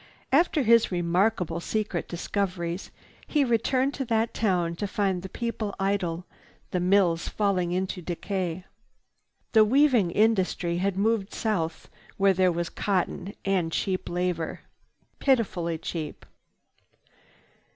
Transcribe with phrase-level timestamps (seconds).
[0.31, 2.89] After his remarkable secret discoveries
[3.27, 6.25] he returned to that town to find the people idle,
[6.71, 8.65] the mills falling into decay.
[9.51, 11.87] The weaving industry had moved south
[12.17, 16.25] where there was cotton and cheap labor—pitifully cheap!"